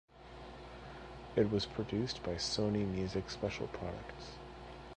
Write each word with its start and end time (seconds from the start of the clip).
It 1.35 1.51
was 1.51 1.67
produced 1.67 2.23
by 2.23 2.31
Sony 2.31 2.87
Music 2.91 3.29
Special 3.29 3.67
Products. 3.67 4.31